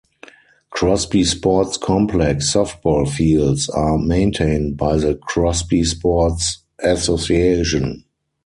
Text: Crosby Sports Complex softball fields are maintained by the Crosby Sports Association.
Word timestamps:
Crosby 0.71 1.23
Sports 1.23 1.77
Complex 1.77 2.51
softball 2.55 3.07
fields 3.07 3.69
are 3.69 3.99
maintained 3.99 4.75
by 4.75 4.95
the 4.97 5.13
Crosby 5.13 5.83
Sports 5.83 6.63
Association. 6.79 8.03